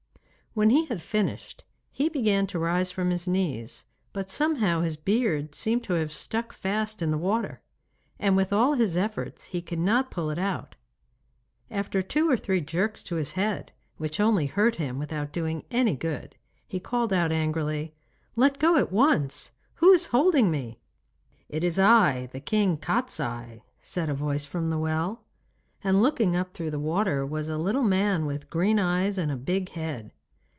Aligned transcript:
When 0.53 0.69
he 0.69 0.83
had 0.87 1.01
finished 1.01 1.63
he 1.93 2.09
began 2.09 2.45
to 2.47 2.59
rise 2.59 2.91
from 2.91 3.09
his 3.09 3.25
knees, 3.25 3.85
but 4.11 4.29
somehow 4.29 4.81
his 4.81 4.97
beard 4.97 5.55
seemed 5.55 5.81
to 5.85 5.93
have 5.93 6.11
stuck 6.11 6.51
fast 6.51 7.01
in 7.01 7.09
the 7.09 7.17
water, 7.17 7.61
and 8.19 8.35
with 8.35 8.51
all 8.51 8.73
his 8.73 8.97
efforts 8.97 9.45
he 9.45 9.61
could 9.61 9.79
not 9.79 10.11
pull 10.11 10.29
it 10.29 10.37
out. 10.37 10.75
After 11.69 12.01
two 12.01 12.29
or 12.29 12.35
three 12.35 12.59
jerks 12.59 13.01
to 13.05 13.15
his 13.15 13.31
head, 13.31 13.71
which 13.95 14.19
only 14.19 14.47
hurt 14.47 14.75
him 14.75 14.99
without 14.99 15.31
doing 15.31 15.63
any 15.71 15.95
good, 15.95 16.35
he 16.67 16.81
called 16.81 17.13
out 17.13 17.31
angrily, 17.31 17.95
'Let 18.35 18.59
go 18.59 18.75
at 18.75 18.91
once! 18.91 19.53
Who 19.75 19.93
is 19.93 20.07
holding 20.07 20.51
me?' 20.51 20.81
'It 21.47 21.63
is 21.63 21.79
I, 21.79 22.27
the 22.33 22.41
King 22.41 22.75
Kostiei,' 22.75 23.61
said 23.79 24.09
a 24.09 24.13
voice 24.13 24.43
from 24.43 24.69
the 24.69 24.77
well, 24.77 25.23
and 25.81 26.01
looking 26.01 26.35
up 26.35 26.53
through 26.53 26.71
the 26.71 26.77
water 26.77 27.25
was 27.25 27.47
a 27.47 27.57
little 27.57 27.83
man 27.85 28.25
with 28.25 28.49
green 28.49 28.79
eyes 28.79 29.17
and 29.17 29.31
a 29.31 29.37
big 29.37 29.69
head. 29.69 30.11